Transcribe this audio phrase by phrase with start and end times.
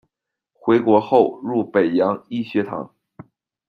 [0.53, 2.91] 回国后入北洋医学堂。